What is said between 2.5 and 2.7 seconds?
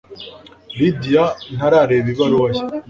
ye.